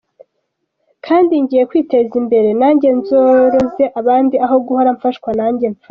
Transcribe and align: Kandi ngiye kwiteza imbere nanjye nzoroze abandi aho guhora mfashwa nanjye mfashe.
Kandi 1.05 1.33
ngiye 1.43 1.63
kwiteza 1.69 2.13
imbere 2.21 2.49
nanjye 2.59 2.87
nzoroze 2.97 3.83
abandi 3.99 4.35
aho 4.45 4.55
guhora 4.65 4.89
mfashwa 4.97 5.29
nanjye 5.41 5.65
mfashe. 5.71 5.79